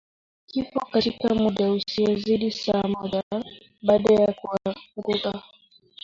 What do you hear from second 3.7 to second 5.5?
baada ya kuanguka